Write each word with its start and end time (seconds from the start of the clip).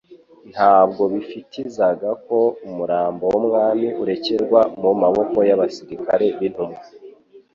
Ntabwo 0.51 1.01
bifitzaga 1.13 2.09
ko 2.27 2.39
umurambo 2.67 3.23
w'Umwami 3.33 3.87
urekerwa 4.01 4.61
mu 4.81 4.91
maboko 5.01 5.37
y'abasirikari 5.49 6.27
b'intumva 6.37 6.83